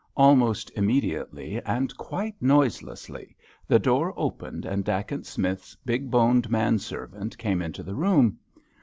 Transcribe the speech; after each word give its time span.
Almost 0.17 0.71
immediately, 0.75 1.61
and 1.63 1.95
quite 1.95 2.33
noiselessly, 2.41 3.35
the 3.67 3.77
door 3.77 4.15
opened 4.17 4.65
and 4.65 4.83
Dacent 4.83 5.27
Smith's 5.27 5.75
big 5.85 6.09
boned 6.09 6.49
manservant 6.49 7.37
came 7.37 7.61
into 7.61 7.83
the 7.83 7.93
room. 7.93 8.39